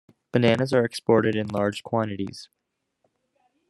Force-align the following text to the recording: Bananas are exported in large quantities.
Bananas 0.31 0.73
are 0.73 0.83
exported 0.83 1.35
in 1.35 1.45
large 1.49 1.83
quantities. 1.83 2.49